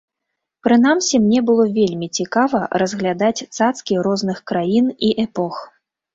Прынамсі 0.67 1.19
мне 1.25 1.39
было 1.49 1.63
вельмі 1.75 2.07
цікава 2.21 2.63
разглядаць 2.83 3.45
цацкі 3.57 4.01
розных 4.09 4.43
краін 4.55 4.91
і 5.11 5.13
эпох. 5.27 5.63